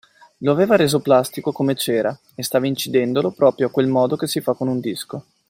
Lo 0.39 0.51
aveva 0.51 0.77
reso 0.77 0.99
plastico 0.99 1.51
come 1.51 1.75
cera 1.75 2.17
e 2.33 2.41
stava 2.41 2.65
incidendolo 2.65 3.29
proprio 3.29 3.67
a 3.67 3.69
quel 3.69 3.85
modo 3.85 4.15
che 4.15 4.25
si 4.25 4.41
fa 4.41 4.55
con 4.55 4.67
un 4.67 4.79
disco. 4.79 5.23